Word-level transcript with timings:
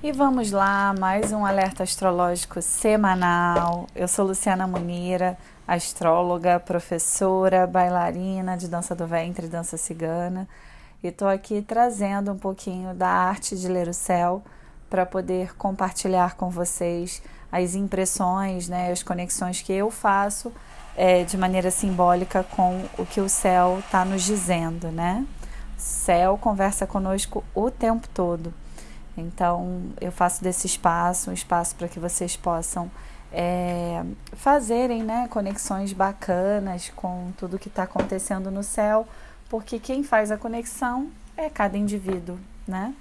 E 0.00 0.12
vamos 0.12 0.52
lá, 0.52 0.94
mais 0.96 1.32
um 1.32 1.44
alerta 1.44 1.82
astrológico 1.82 2.62
semanal. 2.62 3.88
Eu 3.96 4.06
sou 4.06 4.24
Luciana 4.24 4.64
Munira, 4.64 5.36
astróloga, 5.66 6.60
professora, 6.60 7.66
bailarina 7.66 8.56
de 8.56 8.68
dança 8.68 8.94
do 8.94 9.08
ventre 9.08 9.46
e 9.46 9.48
dança 9.48 9.76
cigana, 9.76 10.48
e 11.02 11.08
estou 11.08 11.26
aqui 11.26 11.60
trazendo 11.62 12.30
um 12.30 12.38
pouquinho 12.38 12.94
da 12.94 13.08
arte 13.08 13.56
de 13.56 13.66
ler 13.66 13.88
o 13.88 13.92
céu 13.92 14.40
para 14.88 15.04
poder 15.04 15.56
compartilhar 15.56 16.36
com 16.36 16.48
vocês 16.48 17.20
as 17.50 17.74
impressões, 17.74 18.68
né, 18.68 18.92
as 18.92 19.02
conexões 19.02 19.62
que 19.62 19.72
eu 19.72 19.90
faço 19.90 20.52
é, 20.96 21.24
de 21.24 21.36
maneira 21.36 21.72
simbólica 21.72 22.44
com 22.44 22.84
o 22.96 23.04
que 23.04 23.20
o 23.20 23.28
céu 23.28 23.80
está 23.80 24.04
nos 24.04 24.22
dizendo, 24.22 24.92
né? 24.92 25.26
O 25.76 25.80
céu 25.80 26.38
conversa 26.38 26.86
conosco 26.86 27.42
o 27.52 27.68
tempo 27.68 28.08
todo. 28.14 28.54
Então, 29.20 29.82
eu 30.00 30.12
faço 30.12 30.42
desse 30.42 30.66
espaço 30.66 31.30
um 31.30 31.34
espaço 31.34 31.74
para 31.74 31.88
que 31.88 31.98
vocês 31.98 32.36
possam 32.36 32.90
é, 33.32 34.02
fazerem 34.32 35.02
né, 35.02 35.28
conexões 35.28 35.92
bacanas 35.92 36.90
com 36.94 37.30
tudo 37.36 37.58
que 37.58 37.68
está 37.68 37.82
acontecendo 37.82 38.50
no 38.50 38.62
céu, 38.62 39.06
porque 39.48 39.78
quem 39.78 40.02
faz 40.02 40.30
a 40.30 40.36
conexão 40.36 41.10
é 41.36 41.48
cada 41.48 41.76
indivíduo, 41.76 42.38
né? 42.66 42.94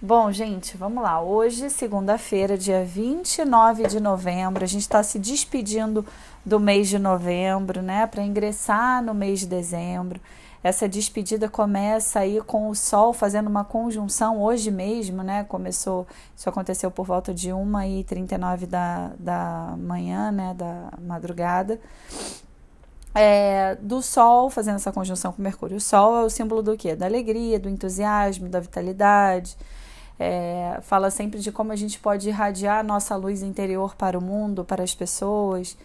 Bom, 0.00 0.30
gente, 0.30 0.76
vamos 0.76 1.02
lá. 1.02 1.20
Hoje, 1.20 1.68
segunda-feira, 1.70 2.56
dia 2.56 2.84
29 2.84 3.88
de 3.88 3.98
novembro, 3.98 4.62
a 4.62 4.66
gente 4.66 4.82
está 4.82 5.02
se 5.02 5.18
despedindo 5.18 6.06
do 6.46 6.60
mês 6.60 6.88
de 6.88 7.00
novembro, 7.00 7.82
né, 7.82 8.06
para 8.06 8.22
ingressar 8.22 9.02
no 9.02 9.12
mês 9.12 9.40
de 9.40 9.46
dezembro. 9.46 10.20
Essa 10.68 10.86
despedida 10.86 11.48
começa 11.48 12.20
aí 12.20 12.42
com 12.42 12.68
o 12.68 12.74
Sol 12.74 13.14
fazendo 13.14 13.46
uma 13.46 13.64
conjunção 13.64 14.42
hoje 14.42 14.70
mesmo, 14.70 15.22
né? 15.22 15.42
Começou, 15.44 16.06
isso 16.36 16.46
aconteceu 16.46 16.90
por 16.90 17.06
volta 17.06 17.32
de 17.32 17.48
1h39 17.48 18.66
da, 18.66 19.12
da 19.18 19.74
manhã, 19.78 20.30
né? 20.30 20.52
Da 20.52 20.92
madrugada. 21.00 21.80
É, 23.14 23.76
do 23.76 24.02
Sol 24.02 24.50
fazendo 24.50 24.76
essa 24.76 24.92
conjunção 24.92 25.32
com 25.32 25.40
Mercúrio. 25.40 25.78
O 25.78 25.80
Sol 25.80 26.18
é 26.18 26.22
o 26.24 26.28
símbolo 26.28 26.62
do 26.62 26.76
quê? 26.76 26.94
Da 26.94 27.06
alegria, 27.06 27.58
do 27.58 27.70
entusiasmo, 27.70 28.46
da 28.50 28.60
vitalidade. 28.60 29.56
É, 30.18 30.80
fala 30.82 31.10
sempre 31.10 31.40
de 31.40 31.50
como 31.50 31.72
a 31.72 31.76
gente 31.76 31.98
pode 31.98 32.28
irradiar 32.28 32.80
a 32.80 32.82
nossa 32.82 33.16
luz 33.16 33.42
interior 33.42 33.96
para 33.96 34.18
o 34.18 34.22
mundo, 34.22 34.66
para 34.66 34.84
as 34.84 34.94
pessoas. 34.94 35.78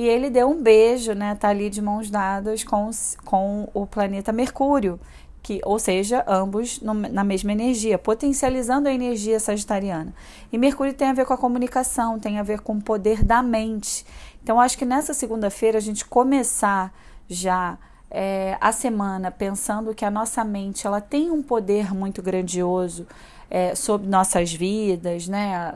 E 0.00 0.08
ele 0.08 0.30
deu 0.30 0.48
um 0.48 0.62
beijo, 0.62 1.12
né? 1.12 1.34
Tá 1.34 1.50
ali 1.50 1.68
de 1.68 1.82
mãos 1.82 2.08
dadas 2.08 2.64
com, 2.64 2.88
com 3.22 3.68
o 3.74 3.86
planeta 3.86 4.32
Mercúrio, 4.32 4.98
que, 5.42 5.60
ou 5.62 5.78
seja, 5.78 6.24
ambos 6.26 6.80
no, 6.80 6.94
na 6.94 7.22
mesma 7.22 7.52
energia, 7.52 7.98
potencializando 7.98 8.88
a 8.88 8.94
energia 8.94 9.38
sagitariana. 9.38 10.14
E 10.50 10.56
Mercúrio 10.56 10.94
tem 10.94 11.08
a 11.08 11.12
ver 11.12 11.26
com 11.26 11.34
a 11.34 11.36
comunicação, 11.36 12.18
tem 12.18 12.38
a 12.38 12.42
ver 12.42 12.60
com 12.60 12.78
o 12.78 12.82
poder 12.82 13.22
da 13.22 13.42
mente. 13.42 14.06
Então, 14.42 14.58
acho 14.58 14.78
que 14.78 14.86
nessa 14.86 15.12
segunda-feira 15.12 15.76
a 15.76 15.82
gente 15.82 16.02
começar 16.06 16.94
já 17.28 17.76
é, 18.10 18.56
a 18.58 18.72
semana 18.72 19.30
pensando 19.30 19.94
que 19.94 20.06
a 20.06 20.10
nossa 20.10 20.42
mente 20.42 20.86
ela 20.86 21.02
tem 21.02 21.30
um 21.30 21.42
poder 21.42 21.94
muito 21.94 22.22
grandioso 22.22 23.06
é, 23.50 23.74
sobre 23.74 24.06
nossas 24.06 24.52
vidas, 24.52 25.26
né, 25.26 25.74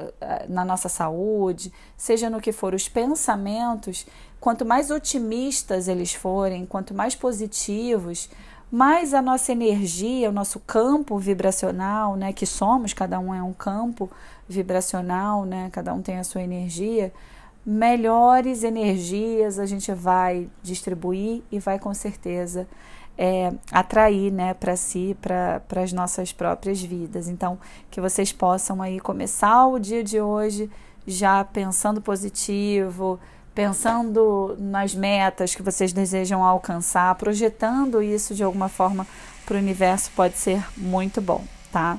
na 0.48 0.64
nossa 0.64 0.88
saúde, 0.88 1.72
seja 1.96 2.30
no 2.30 2.40
que 2.40 2.52
for, 2.52 2.72
os 2.72 2.88
pensamentos, 2.88 4.06
quanto 4.40 4.64
mais 4.64 4.90
otimistas 4.90 5.88
eles 5.88 6.14
forem, 6.14 6.64
quanto 6.64 6.94
mais 6.94 7.16
positivos, 7.16 8.30
mais 8.70 9.12
a 9.12 9.20
nossa 9.20 9.52
energia, 9.52 10.30
o 10.30 10.32
nosso 10.32 10.60
campo 10.60 11.18
vibracional, 11.18 12.16
né, 12.16 12.32
que 12.32 12.46
somos, 12.46 12.92
cada 12.92 13.18
um 13.18 13.34
é 13.34 13.42
um 13.42 13.52
campo 13.52 14.08
vibracional, 14.48 15.44
né, 15.44 15.68
cada 15.72 15.92
um 15.92 16.00
tem 16.00 16.18
a 16.18 16.24
sua 16.24 16.42
energia, 16.42 17.12
melhores 17.66 18.62
energias 18.62 19.58
a 19.58 19.66
gente 19.66 19.90
vai 19.92 20.48
distribuir 20.62 21.42
e 21.50 21.58
vai 21.58 21.78
com 21.78 21.92
certeza 21.94 22.68
é, 23.16 23.52
atrair 23.70 24.32
né, 24.32 24.54
para 24.54 24.76
si, 24.76 25.16
para 25.20 25.82
as 25.82 25.92
nossas 25.92 26.32
próprias 26.32 26.80
vidas. 26.80 27.28
Então, 27.28 27.58
que 27.90 28.00
vocês 28.00 28.32
possam 28.32 28.82
aí 28.82 28.98
começar 29.00 29.66
o 29.66 29.78
dia 29.78 30.02
de 30.02 30.20
hoje 30.20 30.70
já 31.06 31.44
pensando 31.44 32.00
positivo, 32.00 33.20
pensando 33.54 34.56
nas 34.58 34.94
metas 34.94 35.54
que 35.54 35.62
vocês 35.62 35.92
desejam 35.92 36.42
alcançar, 36.42 37.14
projetando 37.14 38.02
isso 38.02 38.34
de 38.34 38.42
alguma 38.42 38.68
forma 38.68 39.06
para 39.46 39.56
o 39.56 39.58
universo 39.58 40.10
pode 40.16 40.36
ser 40.36 40.64
muito 40.76 41.20
bom, 41.20 41.44
tá? 41.70 41.98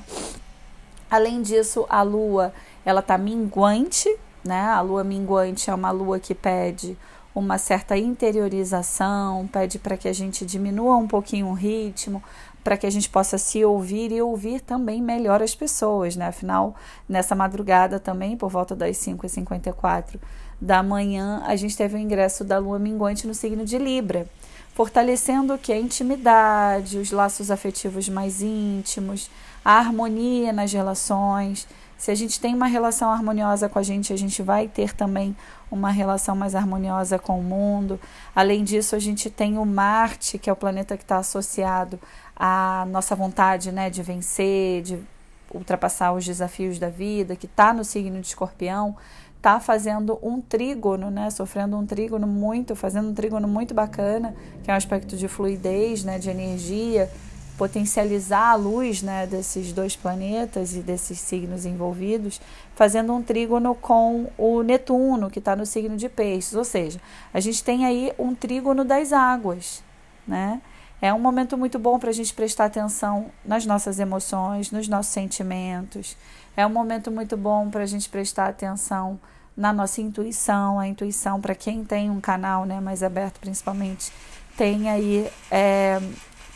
Além 1.10 1.40
disso, 1.40 1.86
a 1.88 2.02
lua 2.02 2.52
ela 2.84 3.00
tá 3.00 3.16
minguante, 3.16 4.14
né? 4.44 4.62
A 4.62 4.80
lua 4.80 5.04
minguante 5.04 5.70
é 5.70 5.74
uma 5.74 5.90
lua 5.90 6.18
que 6.18 6.34
pede 6.34 6.98
uma 7.36 7.58
certa 7.58 7.98
interiorização, 7.98 9.46
pede 9.46 9.78
para 9.78 9.94
que 9.98 10.08
a 10.08 10.12
gente 10.12 10.46
diminua 10.46 10.96
um 10.96 11.06
pouquinho 11.06 11.48
o 11.48 11.52
ritmo, 11.52 12.22
para 12.64 12.78
que 12.78 12.86
a 12.86 12.90
gente 12.90 13.10
possa 13.10 13.36
se 13.36 13.62
ouvir 13.62 14.10
e 14.10 14.22
ouvir 14.22 14.60
também 14.62 15.02
melhor 15.02 15.42
as 15.42 15.54
pessoas, 15.54 16.16
né? 16.16 16.28
Afinal, 16.28 16.74
nessa 17.06 17.34
madrugada 17.34 18.00
também, 18.00 18.38
por 18.38 18.48
volta 18.48 18.74
das 18.74 18.96
5h54 18.96 20.18
da 20.58 20.82
manhã, 20.82 21.42
a 21.46 21.54
gente 21.56 21.76
teve 21.76 21.96
o 21.96 21.98
ingresso 21.98 22.42
da 22.42 22.56
lua 22.58 22.78
minguante 22.78 23.26
no 23.26 23.34
signo 23.34 23.66
de 23.66 23.76
Libra, 23.76 24.26
fortalecendo 24.72 25.52
o 25.52 25.58
que? 25.58 25.74
A 25.74 25.78
intimidade, 25.78 26.96
os 26.96 27.10
laços 27.12 27.50
afetivos 27.50 28.08
mais 28.08 28.40
íntimos, 28.40 29.30
a 29.62 29.74
harmonia 29.74 30.54
nas 30.54 30.72
relações 30.72 31.68
se 31.98 32.10
a 32.10 32.14
gente 32.14 32.38
tem 32.38 32.54
uma 32.54 32.66
relação 32.66 33.10
harmoniosa 33.10 33.68
com 33.68 33.78
a 33.78 33.82
gente, 33.82 34.12
a 34.12 34.16
gente 34.16 34.42
vai 34.42 34.68
ter 34.68 34.94
também 34.94 35.34
uma 35.70 35.90
relação 35.90 36.36
mais 36.36 36.54
harmoniosa 36.54 37.18
com 37.18 37.40
o 37.40 37.42
mundo. 37.42 37.98
Além 38.34 38.62
disso, 38.62 38.94
a 38.94 38.98
gente 38.98 39.30
tem 39.30 39.56
o 39.56 39.64
Marte, 39.64 40.38
que 40.38 40.50
é 40.50 40.52
o 40.52 40.56
planeta 40.56 40.96
que 40.96 41.02
está 41.02 41.18
associado 41.18 41.98
à 42.34 42.86
nossa 42.90 43.16
vontade 43.16 43.72
né, 43.72 43.88
de 43.88 44.02
vencer, 44.02 44.82
de 44.82 44.98
ultrapassar 45.52 46.12
os 46.12 46.24
desafios 46.24 46.78
da 46.78 46.90
vida, 46.90 47.34
que 47.34 47.46
está 47.46 47.72
no 47.72 47.84
signo 47.84 48.20
de 48.20 48.26
escorpião, 48.26 48.96
está 49.36 49.60
fazendo 49.60 50.18
um 50.22 50.40
trígono, 50.40 51.10
né, 51.10 51.30
sofrendo 51.30 51.76
um 51.76 51.86
trígono 51.86 52.26
muito, 52.26 52.74
fazendo 52.74 53.08
um 53.08 53.14
trígono 53.14 53.46
muito 53.46 53.72
bacana, 53.72 54.34
que 54.62 54.70
é 54.70 54.74
um 54.74 54.76
aspecto 54.76 55.16
de 55.16 55.28
fluidez, 55.28 56.04
né, 56.04 56.18
de 56.18 56.28
energia, 56.28 57.10
potencializar 57.56 58.50
a 58.50 58.54
luz 58.54 59.02
né, 59.02 59.26
desses 59.26 59.72
dois 59.72 59.96
planetas 59.96 60.74
e 60.74 60.80
desses 60.80 61.18
signos 61.18 61.64
envolvidos, 61.64 62.40
fazendo 62.74 63.12
um 63.12 63.22
trígono 63.22 63.74
com 63.74 64.30
o 64.36 64.62
Netuno, 64.62 65.30
que 65.30 65.38
está 65.38 65.56
no 65.56 65.64
signo 65.64 65.96
de 65.96 66.08
Peixes. 66.08 66.54
Ou 66.54 66.64
seja, 66.64 67.00
a 67.32 67.40
gente 67.40 67.64
tem 67.64 67.86
aí 67.86 68.12
um 68.18 68.34
trígono 68.34 68.84
das 68.84 69.12
águas. 69.12 69.82
Né? 70.26 70.60
É 71.00 71.12
um 71.12 71.18
momento 71.18 71.56
muito 71.56 71.78
bom 71.78 71.98
para 71.98 72.10
a 72.10 72.12
gente 72.12 72.32
prestar 72.34 72.66
atenção 72.66 73.26
nas 73.44 73.64
nossas 73.64 73.98
emoções, 73.98 74.70
nos 74.70 74.88
nossos 74.88 75.12
sentimentos. 75.12 76.16
É 76.56 76.66
um 76.66 76.70
momento 76.70 77.10
muito 77.10 77.36
bom 77.36 77.70
para 77.70 77.82
a 77.82 77.86
gente 77.86 78.08
prestar 78.08 78.48
atenção 78.48 79.18
na 79.56 79.72
nossa 79.72 80.00
intuição. 80.00 80.78
A 80.78 80.86
intuição, 80.86 81.40
para 81.40 81.54
quem 81.54 81.84
tem 81.84 82.10
um 82.10 82.20
canal 82.20 82.64
né, 82.64 82.80
mais 82.80 83.02
aberto, 83.02 83.40
principalmente, 83.40 84.12
tem 84.56 84.88
aí 84.88 85.30
é, 85.50 86.00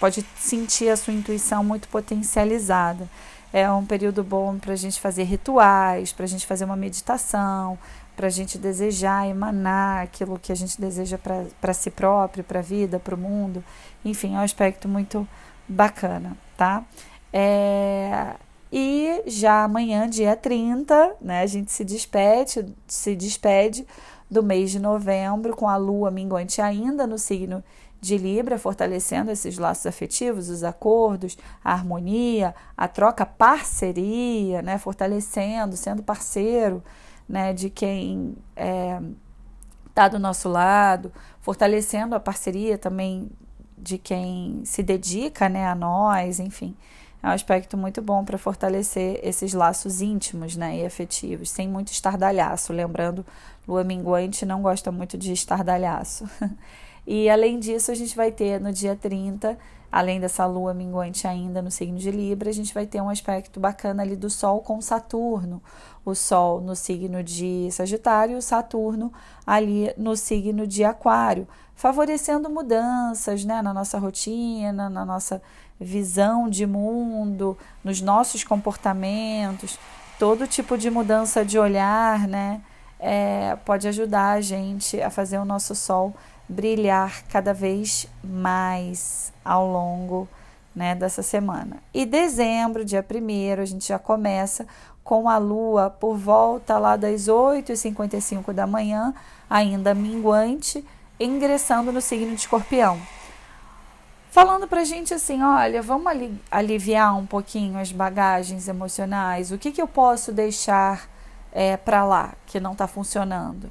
pode 0.01 0.27
sentir 0.37 0.89
a 0.89 0.97
sua 0.97 1.13
intuição 1.13 1.63
muito 1.63 1.87
potencializada. 1.89 3.07
É 3.53 3.71
um 3.71 3.85
período 3.85 4.25
bom 4.25 4.59
para 4.59 4.73
a 4.73 4.77
gente 4.77 5.01
fazer 5.01 5.25
rituais, 5.25 6.13
para 6.13 6.25
a 6.25 6.29
gente 6.29 6.47
fazer 6.47 6.65
uma 6.65 6.77
meditação, 6.77 7.79
para 8.17 8.27
a 8.29 8.31
gente 8.31 8.57
desejar, 8.57 9.29
emanar 9.29 10.03
aquilo 10.03 10.39
que 10.39 10.53
a 10.53 10.55
gente 10.55 10.81
deseja 10.81 11.19
para 11.61 11.75
si 11.75 11.91
próprio, 11.91 12.43
para 12.43 12.61
a 12.61 12.63
vida, 12.63 12.99
para 12.99 13.15
o 13.15 13.19
mundo. 13.19 13.63
Enfim, 14.05 14.35
é 14.35 14.39
um 14.39 14.43
aspecto 14.43 14.89
muito 14.89 15.29
bacana, 15.69 16.37
tá? 16.57 16.85
É, 17.33 18.35
e 18.73 19.23
já 19.27 19.65
amanhã, 19.65 20.09
dia 20.09 20.37
30, 20.37 21.17
né, 21.21 21.43
a 21.43 21.47
gente 21.47 21.73
se 21.73 21.85
despede, 21.85 22.67
se 22.87 23.17
despede 23.17 23.87
do 24.31 24.43
mês 24.43 24.71
de 24.71 24.79
novembro 24.79 25.57
com 25.57 25.69
a 25.69 25.77
lua 25.77 26.11
minguante 26.11 26.61
ainda 26.61 27.07
no 27.07 27.19
signo 27.19 27.65
de 28.01 28.17
Libra, 28.17 28.59
fortalecendo 28.59 29.31
esses 29.31 29.59
laços 29.59 29.87
afetivos, 29.87 30.49
os 30.49 30.65
acordos, 30.65 31.37
a 31.63 31.73
harmonia, 31.73 32.55
a 32.77 32.89
troca, 32.89 33.25
a 33.25 33.27
parceria, 33.27 34.63
né? 34.63 34.79
fortalecendo, 34.79 35.77
sendo 35.77 36.03
parceiro 36.03 36.83
né? 37.29 37.53
de 37.53 37.69
quem 37.69 38.37
está 38.57 38.65
é, 38.65 39.01
tá 39.95 40.09
do 40.09 40.19
nosso 40.19 40.49
lado, 40.49 41.13
fortalecendo 41.41 42.15
a 42.15 42.21
parceria 42.21 42.79
também 42.79 43.31
de 43.77 43.99
quem 43.99 44.63
se 44.65 44.83
dedica 44.83 45.49
né, 45.49 45.67
a 45.67 45.75
nós, 45.75 46.39
enfim. 46.39 46.75
É 47.23 47.27
um 47.27 47.31
aspecto 47.31 47.77
muito 47.77 48.01
bom 48.01 48.25
para 48.25 48.39
fortalecer 48.39 49.21
esses 49.23 49.53
laços 49.53 50.01
íntimos 50.01 50.57
né, 50.57 50.79
e 50.79 50.87
afetivos, 50.87 51.51
sem 51.51 51.69
muito 51.69 51.93
estardalhaço. 51.93 52.73
Lembrando, 52.73 53.27
lua 53.69 53.85
minguante 53.85 54.47
não 54.47 54.63
gosta 54.63 54.91
muito 54.91 55.19
de 55.19 55.33
estardalhaço. 55.33 56.29
E 57.07 57.29
além 57.29 57.59
disso, 57.59 57.91
a 57.91 57.95
gente 57.95 58.17
vai 58.17 58.31
ter 58.31 58.61
no 58.61 58.73
dia 58.73 58.97
30 58.97 59.59
além 59.91 60.21
dessa 60.21 60.47
lua 60.47 60.73
minguante 60.73 61.27
ainda 61.27 61.61
no 61.61 61.71
signo 61.71 61.99
de 61.99 62.11
Libra, 62.11 62.51
a 62.51 62.53
gente 62.53 62.73
vai 62.73 62.87
ter 62.87 63.01
um 63.01 63.09
aspecto 63.09 63.59
bacana 63.59 64.03
ali 64.03 64.15
do 64.15 64.31
Sol 64.31 64.61
com 64.61 64.81
Saturno. 64.81 65.61
O 66.05 66.15
Sol 66.15 66.61
no 66.61 66.77
signo 66.77 67.23
de 67.23 67.69
Sagitário 67.73 68.35
e 68.35 68.39
o 68.39 68.43
Saturno 68.43 69.13
ali 69.47 69.93
no 69.97 70.17
signo 70.17 70.67
de 70.67 70.85
Aquário, 70.85 71.47
favorecendo 71.75 72.49
mudanças 72.49 73.45
né, 73.45 73.61
na 73.61 73.75
nossa 73.75 73.99
rotina, 73.99 74.89
na 74.89 75.05
nossa 75.05 75.43
visão 75.79 76.49
de 76.49 76.67
mundo, 76.67 77.59
nos 77.83 78.01
nossos 78.01 78.45
comportamentos, 78.45 79.79
todo 80.19 80.47
tipo 80.47 80.79
de 80.79 80.91
mudança 80.91 81.45
de 81.45 81.59
olhar, 81.59 82.29
né? 82.29 82.61
É, 83.03 83.57
pode 83.65 83.89
ajudar 83.89 84.33
a 84.33 84.41
gente 84.43 85.01
a 85.01 85.09
fazer 85.09 85.39
o 85.39 85.45
nosso 85.45 85.75
Sol 85.75 86.15
brilhar 86.51 87.23
cada 87.29 87.55
vez 87.55 88.09
mais 88.23 89.33
ao 89.45 89.67
longo 89.67 90.29
né, 90.75 90.95
dessa 90.95 91.23
semana. 91.23 91.77
E 91.95 92.05
dezembro, 92.05 92.85
dia 92.85 93.05
1 93.09 93.61
a 93.61 93.65
gente 93.65 93.89
já 93.89 93.99
começa 93.99 94.67
com 95.05 95.29
a 95.29 95.39
lua 95.39 95.91
por 95.91 96.17
volta 96.17 96.79
lá 96.79 96.97
das 96.97 97.23
8h55 97.23 98.53
da 98.53 98.67
manhã, 98.67 99.15
ainda 99.49 99.95
minguante, 99.95 100.85
ingressando 101.19 101.93
no 101.93 102.01
signo 102.01 102.35
de 102.35 102.41
escorpião. 102.41 103.01
Falando 104.31 104.69
pra 104.69 104.85
gente 104.85 105.13
assim, 105.13 105.43
olha, 105.43 105.83
vamos 105.83 106.07
ali, 106.07 106.41
aliviar 106.51 107.17
um 107.17 107.27
pouquinho 107.27 107.79
as 107.79 107.91
bagagens 107.91 108.69
emocionais, 108.69 109.51
o 109.51 109.59
que, 109.59 109.73
que 109.73 109.83
eu 109.83 109.89
posso 109.89 110.33
deixar 110.33 111.09
é, 111.53 111.77
para 111.77 112.05
lá 112.05 112.35
que 112.47 112.61
não 112.61 112.73
está 112.73 112.87
funcionando? 112.87 113.71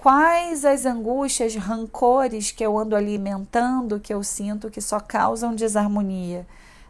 Quais 0.00 0.64
as 0.64 0.86
angústias, 0.86 1.54
rancores 1.54 2.50
que 2.50 2.64
eu 2.64 2.78
ando 2.78 2.96
alimentando, 2.96 4.00
que 4.00 4.14
eu 4.14 4.22
sinto 4.24 4.70
que 4.70 4.80
só 4.80 4.98
causam 4.98 5.54
desarmonia 5.54 6.46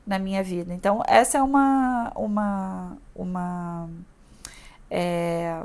na 0.06 0.16
minha 0.16 0.44
vida? 0.44 0.72
Então, 0.72 1.02
essa 1.08 1.38
é 1.38 1.42
uma, 1.42 2.12
uma, 2.14 2.96
uma 3.12 3.88
é, 4.88 5.60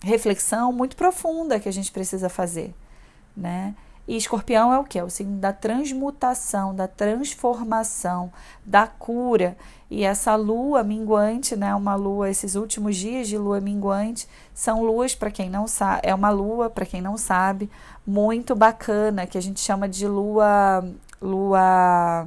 reflexão 0.00 0.72
muito 0.72 0.94
profunda 0.94 1.58
que 1.58 1.68
a 1.68 1.72
gente 1.72 1.90
precisa 1.90 2.28
fazer, 2.28 2.72
né? 3.36 3.74
E 4.08 4.16
escorpião 4.16 4.72
é 4.72 4.78
o 4.78 4.84
que? 4.84 4.98
É 4.98 5.04
o 5.04 5.10
signo 5.10 5.38
da 5.38 5.52
transmutação, 5.52 6.74
da 6.74 6.86
transformação, 6.86 8.32
da 8.64 8.86
cura. 8.86 9.56
E 9.90 10.04
essa 10.04 10.34
lua 10.36 10.82
minguante, 10.82 11.56
né, 11.56 11.74
uma 11.74 11.94
lua, 11.94 12.30
esses 12.30 12.54
últimos 12.54 12.96
dias 12.96 13.28
de 13.28 13.36
lua 13.36 13.60
minguante, 13.60 14.28
são 14.54 14.84
luas, 14.84 15.14
para 15.14 15.30
quem 15.30 15.50
não 15.50 15.66
sabe, 15.66 16.00
é 16.04 16.14
uma 16.14 16.30
lua, 16.30 16.70
para 16.70 16.86
quem 16.86 17.00
não 17.00 17.16
sabe, 17.16 17.70
muito 18.06 18.54
bacana, 18.54 19.26
que 19.26 19.38
a 19.38 19.40
gente 19.40 19.60
chama 19.60 19.88
de 19.88 20.06
lua, 20.06 20.84
lua 21.20 22.26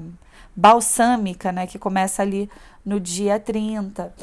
balsâmica, 0.55 1.51
né, 1.51 1.67
que 1.67 1.79
começa 1.79 2.21
ali 2.21 2.49
no 2.85 2.99
dia 2.99 3.39
30. 3.39 4.13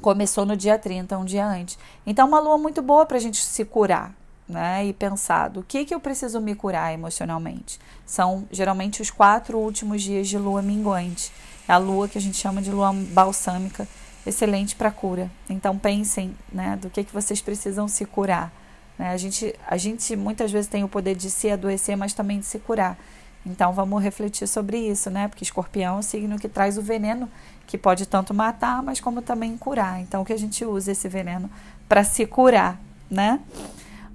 Começou 0.00 0.46
no 0.46 0.56
dia 0.56 0.78
30, 0.78 1.18
um 1.18 1.24
dia 1.24 1.46
antes. 1.46 1.78
Então, 2.06 2.28
uma 2.28 2.40
lua 2.40 2.56
muito 2.56 2.80
boa 2.80 3.04
para 3.04 3.16
a 3.16 3.20
gente 3.20 3.44
se 3.44 3.64
curar, 3.64 4.14
né, 4.48 4.86
e 4.86 4.92
pensado 4.92 5.60
o 5.60 5.62
que, 5.62 5.84
que 5.84 5.94
eu 5.94 6.00
preciso 6.00 6.40
me 6.40 6.54
curar 6.54 6.92
emocionalmente. 6.92 7.78
São 8.06 8.48
geralmente 8.50 9.02
os 9.02 9.10
quatro 9.10 9.58
últimos 9.58 10.02
dias 10.02 10.28
de 10.28 10.38
lua 10.38 10.62
minguante. 10.62 11.30
É 11.68 11.72
a 11.72 11.76
lua 11.76 12.08
que 12.08 12.16
a 12.16 12.20
gente 12.20 12.38
chama 12.38 12.62
de 12.62 12.70
lua 12.70 12.92
balsâmica, 12.92 13.86
excelente 14.26 14.74
para 14.74 14.90
cura. 14.90 15.30
Então 15.50 15.76
pensem 15.76 16.34
né, 16.50 16.78
do 16.80 16.88
que, 16.88 17.04
que 17.04 17.12
vocês 17.12 17.42
precisam 17.42 17.86
se 17.86 18.06
curar. 18.06 18.50
Né? 18.98 19.10
A, 19.10 19.16
gente, 19.16 19.54
a 19.66 19.76
gente 19.76 20.16
muitas 20.16 20.50
vezes 20.50 20.66
tem 20.66 20.82
o 20.82 20.88
poder 20.88 21.14
de 21.14 21.30
se 21.30 21.50
adoecer, 21.50 21.96
mas 21.96 22.14
também 22.14 22.40
de 22.40 22.46
se 22.46 22.58
curar. 22.58 22.98
Então 23.44 23.72
vamos 23.72 24.02
refletir 24.02 24.46
sobre 24.46 24.78
isso, 24.78 25.10
né? 25.10 25.28
Porque 25.28 25.44
escorpião 25.44 25.96
é 25.96 25.98
um 25.98 26.02
signo 26.02 26.38
que 26.38 26.48
traz 26.48 26.76
o 26.76 26.82
veneno 26.82 27.28
que 27.66 27.78
pode 27.78 28.06
tanto 28.06 28.34
matar, 28.34 28.82
mas 28.82 29.00
como 29.00 29.22
também 29.22 29.56
curar. 29.56 30.00
Então 30.00 30.24
que 30.24 30.32
a 30.32 30.38
gente 30.38 30.64
use 30.64 30.90
esse 30.90 31.08
veneno 31.08 31.50
para 31.88 32.02
se 32.02 32.26
curar, 32.26 32.80
né? 33.10 33.40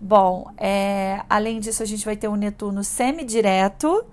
Bom, 0.06 0.52
é, 0.58 1.22
além 1.30 1.62
disso, 1.62 1.82
a 1.82 1.86
gente 1.86 2.04
vai 2.04 2.18
ter 2.18 2.28
um 2.28 2.36
Netuno 2.36 2.84
semidireto. 2.84 4.04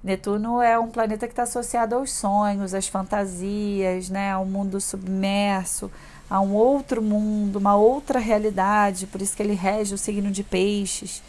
Netuno 0.00 0.62
é 0.62 0.78
um 0.78 0.86
planeta 0.86 1.26
que 1.26 1.32
está 1.32 1.42
associado 1.42 1.96
aos 1.96 2.12
sonhos, 2.12 2.72
às 2.72 2.86
fantasias, 2.86 4.08
né, 4.08 4.30
ao 4.30 4.46
mundo 4.46 4.80
submerso, 4.80 5.90
a 6.30 6.40
um 6.40 6.54
outro 6.54 7.02
mundo, 7.02 7.56
uma 7.56 7.74
outra 7.74 8.20
realidade, 8.20 9.08
por 9.08 9.20
isso 9.20 9.36
que 9.36 9.42
ele 9.42 9.54
rege 9.54 9.92
o 9.92 9.98
signo 9.98 10.30
de 10.30 10.44
peixes. 10.44 11.20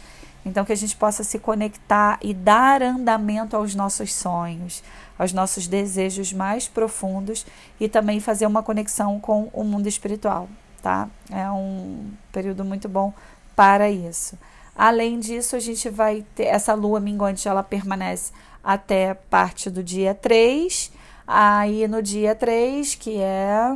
Então, 0.46 0.64
que 0.64 0.72
a 0.72 0.76
gente 0.76 0.94
possa 0.94 1.24
se 1.24 1.40
conectar 1.40 2.16
e 2.22 2.32
dar 2.32 2.80
andamento 2.80 3.56
aos 3.56 3.74
nossos 3.74 4.14
sonhos, 4.14 4.84
aos 5.18 5.32
nossos 5.32 5.66
desejos 5.66 6.32
mais 6.32 6.68
profundos 6.68 7.44
e 7.80 7.88
também 7.88 8.20
fazer 8.20 8.46
uma 8.46 8.62
conexão 8.62 9.18
com 9.18 9.50
o 9.52 9.64
mundo 9.64 9.88
espiritual, 9.88 10.48
tá? 10.80 11.08
É 11.28 11.50
um 11.50 12.12
período 12.30 12.64
muito 12.64 12.88
bom 12.88 13.12
para 13.62 13.88
isso. 13.88 14.36
Além 14.74 15.20
disso, 15.20 15.54
a 15.54 15.60
gente 15.60 15.88
vai 15.88 16.26
ter 16.34 16.46
essa 16.46 16.74
lua 16.74 16.98
minguante, 16.98 17.46
ela 17.46 17.62
permanece 17.62 18.32
até 18.64 19.14
parte 19.14 19.70
do 19.70 19.84
dia 19.84 20.16
3. 20.16 20.90
Aí 21.24 21.86
no 21.86 22.02
dia 22.02 22.34
3, 22.34 22.96
que 22.96 23.20
é 23.20 23.72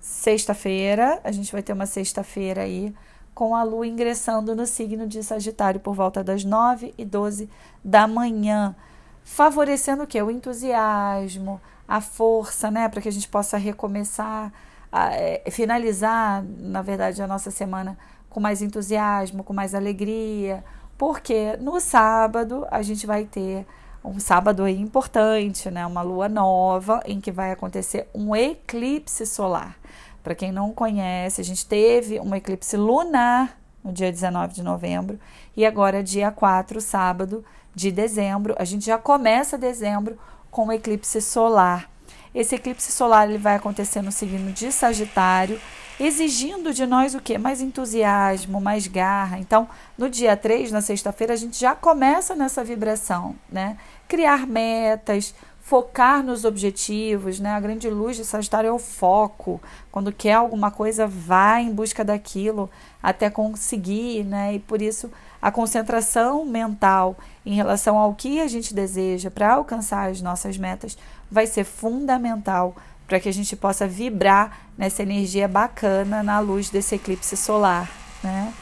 sexta-feira, 0.00 1.20
a 1.22 1.30
gente 1.30 1.52
vai 1.52 1.62
ter 1.62 1.72
uma 1.72 1.86
sexta-feira 1.86 2.62
aí 2.62 2.92
com 3.32 3.54
a 3.54 3.62
lua 3.62 3.86
ingressando 3.86 4.52
no 4.56 4.66
signo 4.66 5.06
de 5.06 5.22
Sagitário 5.22 5.78
por 5.78 5.94
volta 5.94 6.24
das 6.24 6.42
9 6.42 6.92
e 6.98 7.04
12 7.04 7.48
da 7.84 8.08
manhã, 8.08 8.74
favorecendo 9.22 10.02
o 10.02 10.06
que? 10.08 10.20
O 10.20 10.28
entusiasmo, 10.28 11.60
a 11.86 12.00
força, 12.00 12.68
né, 12.68 12.88
para 12.88 13.00
que 13.00 13.08
a 13.08 13.12
gente 13.12 13.28
possa 13.28 13.56
recomeçar, 13.56 14.52
a, 14.90 15.14
é, 15.14 15.44
finalizar, 15.52 16.42
na 16.58 16.82
verdade, 16.82 17.22
a 17.22 17.28
nossa 17.28 17.52
semana 17.52 17.96
com 18.32 18.40
mais 18.40 18.62
entusiasmo, 18.62 19.44
com 19.44 19.52
mais 19.52 19.74
alegria, 19.74 20.64
porque 20.96 21.56
no 21.60 21.78
sábado 21.80 22.66
a 22.70 22.82
gente 22.82 23.06
vai 23.06 23.24
ter 23.24 23.66
um 24.04 24.18
sábado 24.18 24.64
aí 24.64 24.80
importante, 24.80 25.70
né? 25.70 25.86
Uma 25.86 26.02
lua 26.02 26.28
nova 26.28 27.02
em 27.06 27.20
que 27.20 27.30
vai 27.30 27.52
acontecer 27.52 28.08
um 28.14 28.34
eclipse 28.34 29.26
solar. 29.26 29.76
Para 30.22 30.34
quem 30.34 30.50
não 30.50 30.72
conhece, 30.72 31.40
a 31.40 31.44
gente 31.44 31.66
teve 31.66 32.18
um 32.20 32.34
eclipse 32.34 32.76
lunar 32.76 33.58
no 33.84 33.92
dia 33.92 34.10
19 34.10 34.54
de 34.54 34.62
novembro 34.62 35.18
e 35.56 35.66
agora 35.66 36.02
dia 36.02 36.30
4, 36.30 36.80
sábado 36.80 37.44
de 37.74 37.90
dezembro, 37.90 38.54
a 38.58 38.64
gente 38.64 38.86
já 38.86 38.98
começa 38.98 39.58
dezembro 39.58 40.18
com 40.50 40.66
o 40.66 40.72
eclipse 40.72 41.20
solar. 41.20 41.90
Esse 42.34 42.54
eclipse 42.54 42.92
solar 42.92 43.28
ele 43.28 43.38
vai 43.38 43.56
acontecer 43.56 44.02
no 44.02 44.12
signo 44.12 44.52
de 44.52 44.70
Sagitário 44.72 45.60
exigindo 45.98 46.72
de 46.72 46.86
nós 46.86 47.14
o 47.14 47.20
quê? 47.20 47.38
Mais 47.38 47.60
entusiasmo, 47.60 48.60
mais 48.60 48.86
garra. 48.86 49.38
Então, 49.38 49.68
no 49.96 50.08
dia 50.08 50.36
3, 50.36 50.72
na 50.72 50.80
sexta-feira, 50.80 51.32
a 51.32 51.36
gente 51.36 51.58
já 51.58 51.74
começa 51.74 52.34
nessa 52.34 52.64
vibração, 52.64 53.34
né? 53.50 53.76
Criar 54.08 54.46
metas, 54.46 55.34
focar 55.62 56.22
nos 56.22 56.44
objetivos, 56.44 57.38
né? 57.38 57.50
A 57.50 57.60
grande 57.60 57.88
luz 57.88 58.16
de 58.16 58.24
Sagitário 58.24 58.68
é 58.68 58.72
o 58.72 58.78
foco. 58.78 59.60
Quando 59.90 60.12
quer 60.12 60.34
alguma 60.34 60.70
coisa, 60.70 61.06
vai 61.06 61.62
em 61.62 61.72
busca 61.72 62.04
daquilo 62.04 62.68
até 63.02 63.30
conseguir, 63.30 64.24
né? 64.24 64.54
E 64.54 64.58
por 64.58 64.82
isso 64.82 65.10
a 65.40 65.50
concentração 65.50 66.44
mental 66.44 67.16
em 67.44 67.54
relação 67.54 67.96
ao 67.96 68.14
que 68.14 68.40
a 68.40 68.46
gente 68.46 68.74
deseja 68.74 69.30
para 69.30 69.54
alcançar 69.54 70.10
as 70.10 70.20
nossas 70.20 70.56
metas 70.58 70.96
vai 71.30 71.46
ser 71.46 71.64
fundamental 71.64 72.76
para 73.06 73.20
que 73.20 73.28
a 73.28 73.32
gente 73.32 73.54
possa 73.56 73.86
vibrar 73.86 74.66
nessa 74.76 75.02
energia 75.02 75.46
bacana 75.46 76.22
na 76.22 76.40
luz 76.40 76.70
desse 76.70 76.94
eclipse 76.94 77.36
solar, 77.36 77.90
né? 78.22 78.52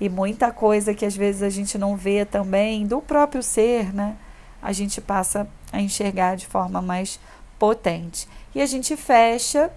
E 0.00 0.08
muita 0.08 0.50
coisa 0.50 0.94
que 0.94 1.04
às 1.04 1.14
vezes 1.14 1.42
a 1.42 1.50
gente 1.50 1.76
não 1.76 1.96
vê 1.96 2.24
também 2.24 2.86
do 2.86 3.00
próprio 3.00 3.42
ser, 3.42 3.94
né? 3.94 4.16
A 4.62 4.72
gente 4.72 5.00
passa 5.00 5.46
a 5.72 5.80
enxergar 5.80 6.36
de 6.36 6.46
forma 6.46 6.80
mais 6.80 7.20
potente. 7.58 8.26
E 8.54 8.60
a 8.60 8.66
gente 8.66 8.96
fecha 8.96 9.70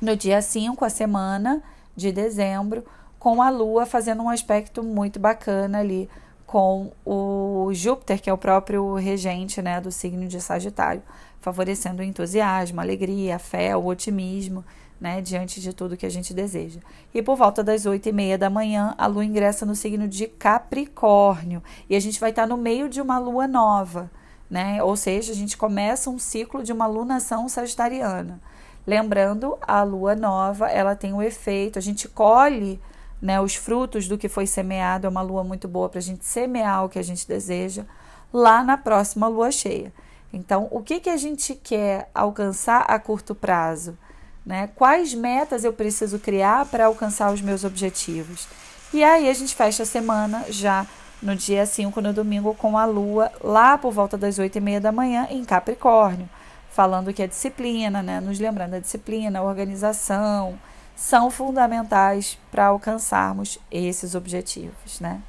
no 0.00 0.16
dia 0.16 0.40
5, 0.40 0.84
a 0.84 0.90
semana 0.90 1.62
de 1.96 2.12
dezembro, 2.12 2.84
com 3.18 3.42
a 3.42 3.50
Lua 3.50 3.84
fazendo 3.84 4.22
um 4.22 4.28
aspecto 4.28 4.82
muito 4.82 5.18
bacana 5.18 5.80
ali 5.80 6.08
com 6.48 6.90
o 7.04 7.68
Júpiter, 7.74 8.20
que 8.20 8.28
é 8.28 8.32
o 8.32 8.38
próprio 8.38 8.94
regente 8.94 9.62
né, 9.62 9.80
do 9.80 9.92
signo 9.92 10.26
de 10.26 10.40
Sagitário 10.40 11.02
favorecendo 11.40 12.02
o 12.02 12.04
entusiasmo, 12.04 12.80
a 12.80 12.82
alegria, 12.82 13.36
a 13.36 13.38
fé, 13.38 13.76
o 13.76 13.86
otimismo, 13.86 14.64
né, 15.00 15.20
diante 15.20 15.60
de 15.60 15.72
tudo 15.72 15.96
que 15.96 16.06
a 16.06 16.10
gente 16.10 16.34
deseja. 16.34 16.80
E 17.14 17.22
por 17.22 17.36
volta 17.36 17.62
das 17.62 17.86
oito 17.86 18.08
e 18.08 18.12
meia 18.12 18.36
da 18.36 18.50
manhã, 18.50 18.94
a 18.98 19.06
lua 19.06 19.24
ingressa 19.24 19.64
no 19.64 19.74
signo 19.74 20.08
de 20.08 20.26
Capricórnio 20.26 21.62
e 21.88 21.94
a 21.94 22.00
gente 22.00 22.18
vai 22.18 22.30
estar 22.30 22.46
no 22.46 22.56
meio 22.56 22.88
de 22.88 23.00
uma 23.00 23.18
lua 23.18 23.46
nova, 23.46 24.10
né? 24.50 24.82
Ou 24.82 24.96
seja, 24.96 25.32
a 25.32 25.36
gente 25.36 25.56
começa 25.56 26.10
um 26.10 26.18
ciclo 26.18 26.62
de 26.62 26.72
uma 26.72 26.86
lunação 26.86 27.48
sagitariana. 27.48 28.40
Lembrando, 28.86 29.56
a 29.60 29.82
lua 29.82 30.16
nova, 30.16 30.68
ela 30.68 30.96
tem 30.96 31.12
o 31.12 31.22
efeito, 31.22 31.78
a 31.78 31.82
gente 31.82 32.08
colhe 32.08 32.80
né, 33.20 33.40
os 33.40 33.54
frutos 33.54 34.06
do 34.06 34.18
que 34.18 34.28
foi 34.28 34.46
semeado. 34.46 35.06
É 35.06 35.10
uma 35.10 35.22
lua 35.22 35.44
muito 35.44 35.66
boa 35.68 35.88
para 35.88 35.98
a 35.98 36.02
gente 36.02 36.24
semear 36.24 36.84
o 36.84 36.88
que 36.88 36.98
a 36.98 37.04
gente 37.04 37.26
deseja 37.26 37.84
lá 38.32 38.62
na 38.62 38.76
próxima 38.76 39.28
lua 39.28 39.50
cheia. 39.50 39.92
Então, 40.32 40.68
o 40.70 40.82
que, 40.82 41.00
que 41.00 41.10
a 41.10 41.16
gente 41.16 41.54
quer 41.54 42.10
alcançar 42.14 42.82
a 42.82 42.98
curto 42.98 43.34
prazo? 43.34 43.96
Né? 44.44 44.68
Quais 44.74 45.14
metas 45.14 45.64
eu 45.64 45.72
preciso 45.72 46.18
criar 46.18 46.66
para 46.66 46.86
alcançar 46.86 47.32
os 47.32 47.40
meus 47.40 47.64
objetivos? 47.64 48.46
E 48.92 49.04
aí 49.04 49.28
a 49.28 49.34
gente 49.34 49.54
fecha 49.54 49.82
a 49.82 49.86
semana 49.86 50.44
já 50.48 50.86
no 51.22 51.34
dia 51.34 51.66
5, 51.66 52.00
no 52.00 52.12
domingo, 52.12 52.54
com 52.54 52.78
a 52.78 52.84
lua 52.84 53.30
lá 53.42 53.76
por 53.76 53.92
volta 53.92 54.16
das 54.16 54.38
8 54.38 54.56
e 54.56 54.60
meia 54.60 54.80
da 54.80 54.92
manhã 54.92 55.26
em 55.30 55.44
Capricórnio, 55.44 56.28
falando 56.70 57.12
que 57.12 57.22
a 57.22 57.26
disciplina, 57.26 58.02
né? 58.02 58.20
nos 58.20 58.38
lembrando 58.38 58.74
a 58.74 58.78
disciplina, 58.78 59.38
a 59.38 59.42
organização, 59.42 60.58
são 60.98 61.30
fundamentais 61.30 62.36
para 62.50 62.66
alcançarmos 62.66 63.56
esses 63.70 64.16
objetivos. 64.16 64.98
Né? 64.98 65.22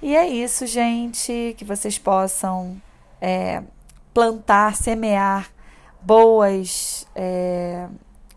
E 0.00 0.14
é 0.14 0.28
isso, 0.28 0.64
gente, 0.64 1.56
que 1.58 1.64
vocês 1.64 1.98
possam 1.98 2.80
é, 3.20 3.64
plantar, 4.14 4.76
semear 4.76 5.50
boas, 6.00 7.04
é, 7.16 7.88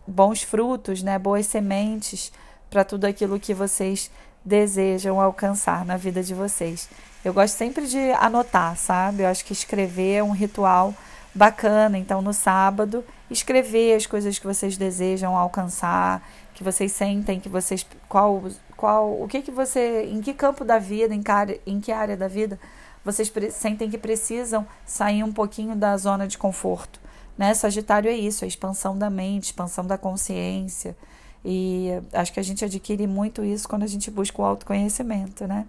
bons 0.04 0.42
frutos, 0.42 1.04
né? 1.04 1.20
boas 1.20 1.46
sementes 1.46 2.32
para 2.68 2.82
tudo 2.82 3.04
aquilo 3.04 3.38
que 3.38 3.54
vocês 3.54 4.10
desejam 4.44 5.20
alcançar 5.20 5.84
na 5.84 5.96
vida 5.96 6.20
de 6.20 6.34
vocês. 6.34 6.88
Eu 7.24 7.32
gosto 7.32 7.54
sempre 7.54 7.86
de 7.86 8.10
anotar, 8.12 8.76
sabe? 8.76 9.22
Eu 9.22 9.28
acho 9.28 9.44
que 9.44 9.52
escrever 9.52 10.16
é 10.16 10.22
um 10.22 10.32
ritual 10.32 10.92
bacana. 11.36 11.98
Então, 11.98 12.22
no 12.22 12.32
sábado, 12.32 13.04
escrever 13.30 13.94
as 13.94 14.06
coisas 14.06 14.38
que 14.38 14.46
vocês 14.46 14.76
desejam 14.76 15.36
alcançar, 15.36 16.26
que 16.54 16.64
vocês 16.64 16.92
sentem, 16.92 17.38
que 17.38 17.48
vocês 17.48 17.86
qual 18.08 18.44
qual 18.76 19.22
o 19.22 19.26
que 19.28 19.40
que 19.42 19.50
você, 19.50 20.04
em 20.04 20.20
que 20.20 20.34
campo 20.34 20.64
da 20.64 20.78
vida, 20.78 21.14
em 21.14 21.22
que 21.22 21.30
área, 21.30 21.60
em 21.66 21.80
que 21.80 21.92
área 21.92 22.16
da 22.16 22.28
vida 22.28 22.58
vocês 23.06 23.32
sentem 23.52 23.88
que 23.88 23.96
precisam 23.96 24.66
sair 24.84 25.22
um 25.22 25.32
pouquinho 25.32 25.76
da 25.76 25.96
zona 25.96 26.26
de 26.26 26.36
conforto, 26.36 26.98
né? 27.38 27.54
Sagitário 27.54 28.10
é 28.10 28.14
isso, 28.14 28.44
a 28.44 28.48
expansão 28.48 28.98
da 28.98 29.08
mente, 29.08 29.44
expansão 29.44 29.86
da 29.86 29.96
consciência. 29.96 30.96
E 31.44 31.90
acho 32.12 32.32
que 32.32 32.40
a 32.40 32.42
gente 32.42 32.64
adquire 32.64 33.06
muito 33.06 33.44
isso 33.44 33.68
quando 33.68 33.84
a 33.84 33.86
gente 33.86 34.10
busca 34.10 34.42
o 34.42 34.44
autoconhecimento, 34.44 35.46
né? 35.46 35.66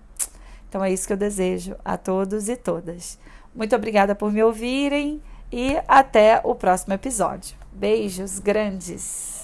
Então 0.68 0.84
é 0.84 0.92
isso 0.92 1.06
que 1.06 1.14
eu 1.14 1.18
desejo 1.18 1.76
a 1.86 1.96
todos 1.96 2.50
e 2.50 2.56
todas. 2.56 3.20
Muito 3.54 3.76
obrigada 3.76 4.16
por 4.16 4.32
me 4.32 4.42
ouvirem 4.42 5.22
e 5.52 5.78
até 5.88 6.42
o 6.44 6.56
próximo 6.56 6.94
episódio. 6.94 7.56
Beijos 7.72 8.40
grandes! 8.40 9.37